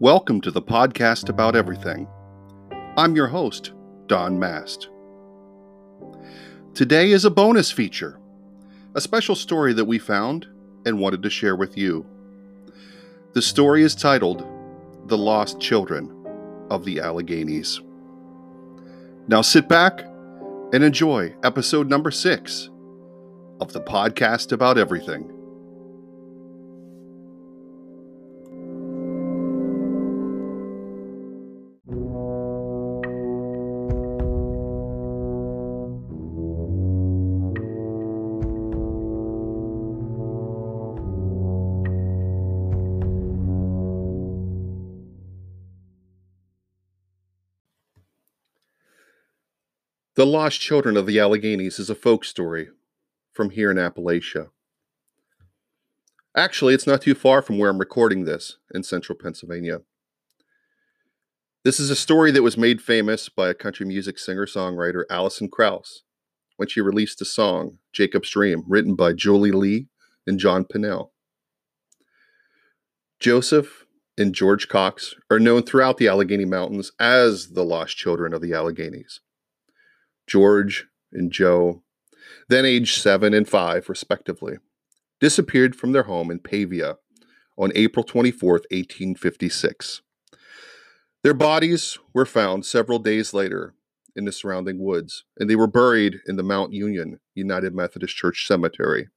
[0.00, 2.08] Welcome to the podcast about everything.
[2.96, 3.72] I'm your host,
[4.06, 4.88] Don Mast.
[6.72, 8.18] Today is a bonus feature,
[8.94, 10.46] a special story that we found
[10.86, 12.06] and wanted to share with you.
[13.34, 14.46] The story is titled
[15.08, 16.10] The Lost Children
[16.70, 17.80] of the Alleghenies.
[19.28, 20.00] Now sit back
[20.72, 22.70] and enjoy episode number six
[23.62, 25.28] of the podcast about everything.
[50.14, 52.68] The Lost Children of the Alleghenies is a folk story
[53.32, 54.48] from here in Appalachia.
[56.36, 59.80] Actually, it's not too far from where I'm recording this in central Pennsylvania.
[61.64, 65.48] This is a story that was made famous by a country music singer songwriter Alison
[65.48, 66.02] Krauss
[66.56, 69.88] when she released a song, Jacob's Dream, written by Julie Lee
[70.26, 71.12] and John Pennell.
[73.20, 73.86] Joseph
[74.18, 78.52] and George Cox are known throughout the Allegheny Mountains as the Lost Children of the
[78.52, 79.20] Alleghenies.
[80.26, 81.82] George and Joe,
[82.48, 84.56] then aged seven and five, respectively,
[85.20, 86.96] disappeared from their home in Pavia
[87.56, 90.02] on April 24, 1856.
[91.22, 93.74] Their bodies were found several days later
[94.16, 98.46] in the surrounding woods, and they were buried in the Mount Union United Methodist Church
[98.46, 99.08] Cemetery.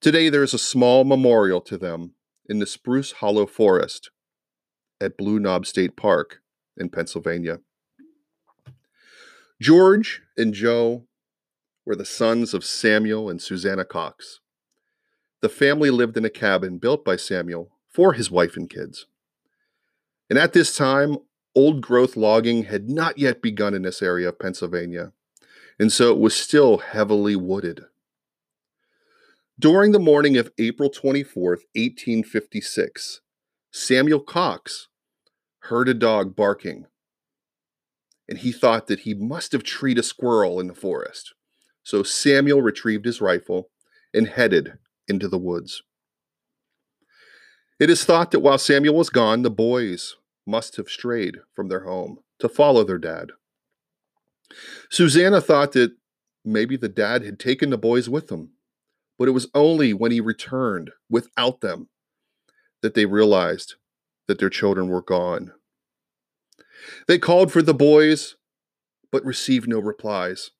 [0.00, 2.14] Today, there is a small memorial to them
[2.48, 4.10] in the Spruce Hollow Forest
[5.00, 6.40] at Blue Knob State Park
[6.76, 7.60] in Pennsylvania.
[9.60, 11.06] George and Joe
[11.84, 14.40] were the sons of Samuel and Susanna Cox.
[15.40, 19.06] The family lived in a cabin built by Samuel for his wife and kids.
[20.30, 21.18] And at this time,
[21.54, 25.12] old growth logging had not yet begun in this area of Pennsylvania,
[25.78, 27.84] and so it was still heavily wooded.
[29.58, 33.20] During the morning of April 24th, 1856,
[33.70, 34.88] Samuel Cox
[35.60, 36.86] heard a dog barking
[38.28, 41.34] and he thought that he must have treed a squirrel in the forest.
[41.84, 43.70] So Samuel retrieved his rifle
[44.12, 45.82] and headed into the woods.
[47.78, 51.84] It is thought that while Samuel was gone, the boys must have strayed from their
[51.84, 53.30] home to follow their dad.
[54.90, 55.96] Susanna thought that
[56.44, 58.50] maybe the dad had taken the boys with him,
[59.18, 61.88] but it was only when he returned without them
[62.82, 63.74] that they realized
[64.28, 65.52] that their children were gone.
[67.08, 68.36] They called for the boys,
[69.10, 70.50] but received no replies.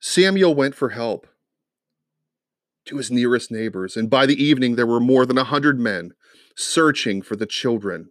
[0.00, 1.26] Samuel went for help
[2.86, 6.12] to his nearest neighbors, and by the evening there were more than a hundred men
[6.56, 8.10] searching for the children.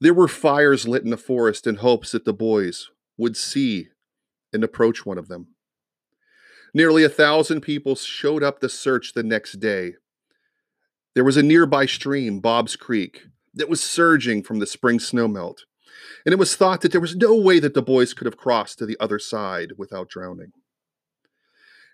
[0.00, 2.88] There were fires lit in the forest in hopes that the boys
[3.18, 3.88] would see
[4.52, 5.48] and approach one of them.
[6.72, 9.94] Nearly a thousand people showed up to search the next day.
[11.14, 15.64] There was a nearby stream, Bob's Creek, that was surging from the spring snowmelt,
[16.24, 18.78] and it was thought that there was no way that the boys could have crossed
[18.78, 20.52] to the other side without drowning.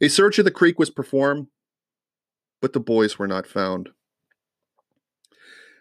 [0.00, 1.48] A search of the creek was performed,
[2.60, 3.90] but the boys were not found.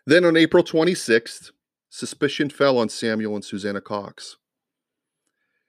[0.06, 1.52] Then on April 26th,
[1.90, 4.38] suspicion fell on Samuel and Susanna Cox.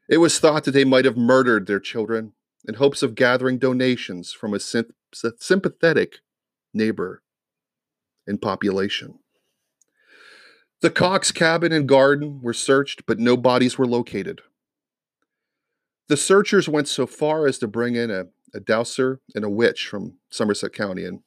[0.08, 2.32] It was thought that they might have murdered their children
[2.66, 6.16] in hopes of gathering donations from a sympathetic
[6.72, 7.22] neighbor
[8.26, 9.18] and population.
[10.84, 14.42] The Cox cabin and garden were searched, but no bodies were located.
[16.08, 19.86] The searchers went so far as to bring in a, a dowser and a witch
[19.86, 21.06] from Somerset County.
[21.06, 21.20] And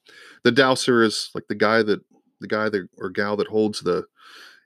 [0.44, 2.02] the dowser is like the guy that
[2.40, 4.06] the guy that or gal that holds the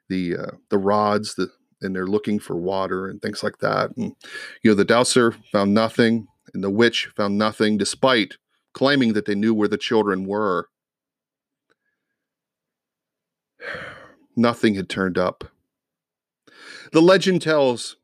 [0.10, 1.52] the uh, the rods that
[1.82, 3.96] and they're looking for water and things like that.
[3.96, 4.14] And
[4.62, 8.36] you know, the dowser found nothing, and the witch found nothing, despite
[8.74, 10.68] claiming that they knew where the children were.
[14.36, 15.46] Nothing had turned up.
[16.92, 17.98] The legend tells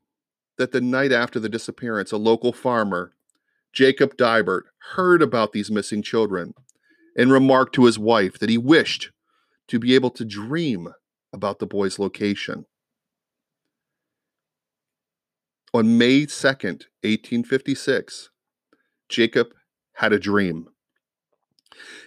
[0.56, 3.12] that the night after the disappearance, a local farmer,
[3.72, 4.64] Jacob Dibert,
[4.94, 6.54] heard about these missing children
[7.16, 9.10] and remarked to his wife that he wished
[9.68, 10.88] to be able to dream
[11.32, 12.66] about the boy's location.
[15.74, 18.30] On May 2nd, 1856,
[19.08, 19.48] Jacob
[19.94, 20.68] had a dream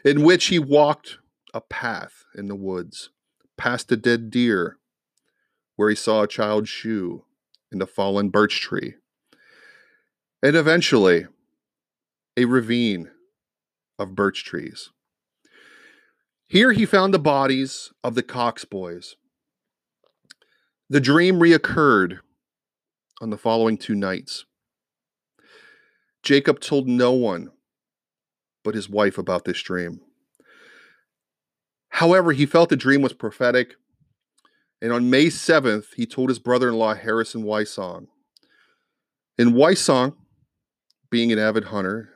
[0.03, 1.19] in which he walked
[1.53, 3.09] a path in the woods
[3.61, 4.77] past a dead deer,
[5.75, 7.23] where he saw a child's shoe
[7.71, 8.95] in a fallen birch tree.
[10.41, 11.27] and eventually
[12.35, 13.11] a ravine
[13.99, 14.89] of birch trees.
[16.47, 19.15] Here he found the bodies of the Cox boys.
[20.89, 22.21] The dream reoccurred
[23.21, 24.45] on the following two nights.
[26.23, 27.51] Jacob told no one
[28.63, 30.01] but his wife about this dream.
[32.01, 33.75] However, he felt the dream was prophetic,
[34.81, 38.07] and on May 7th, he told his brother in law, Harrison Wysong.
[39.37, 40.15] And Wysong,
[41.11, 42.09] being an avid hunter,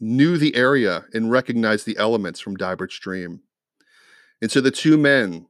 [0.00, 3.42] knew the area and recognized the elements from Dibert's dream.
[4.40, 5.44] And so the two men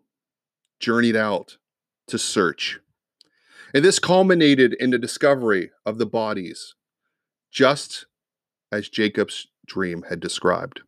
[0.81, 1.59] journeyed out
[2.09, 2.81] to search.
[3.73, 6.75] And this culminated in the discovery of the bodies,
[7.53, 8.07] just
[8.73, 10.81] as Jacob's dream had described.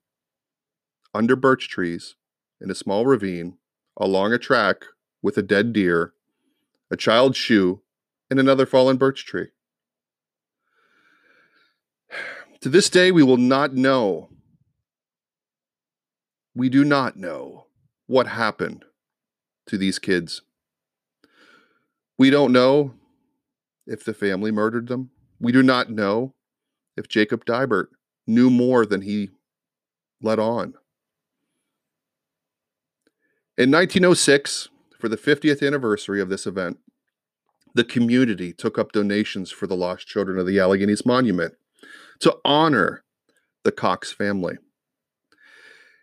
[1.15, 2.17] Under birch trees,
[2.61, 3.57] in a small ravine,
[3.97, 4.85] along a track
[5.23, 6.12] with a dead deer,
[6.91, 7.83] a child's shoe,
[8.31, 9.49] and another fallen birch tree.
[12.61, 14.29] To this day, we will not know.
[16.55, 17.69] We do not know
[18.07, 18.85] what happened
[19.67, 20.43] to these kids.
[22.19, 22.93] We don't know
[23.87, 25.09] if the family murdered them.
[25.41, 26.35] We do not know
[26.99, 27.87] if Jacob Dibert
[28.27, 29.31] knew more than he
[30.21, 30.75] let on.
[33.61, 36.79] In 1906, for the 50th anniversary of this event,
[37.75, 41.53] the community took up donations for the lost children of the Alleghenies Monument
[42.21, 43.05] to honor
[43.62, 44.55] the Cox family.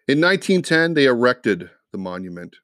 [0.07, 2.57] In 1910, they erected the monument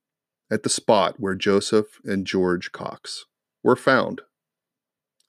[0.52, 3.26] at the spot where Joseph and George Cox
[3.64, 4.22] were found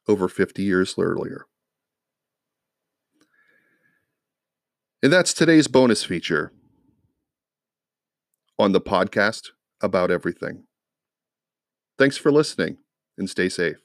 [0.06, 1.46] over 50 years earlier.
[5.02, 6.52] And that's today's bonus feature
[8.58, 10.64] on the podcast about everything.
[11.98, 12.78] Thanks for listening
[13.18, 13.83] and stay safe.